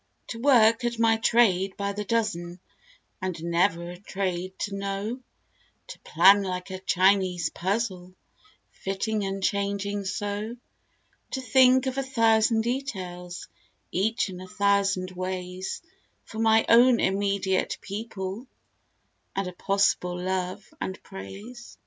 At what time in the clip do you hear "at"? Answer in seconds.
0.83-0.97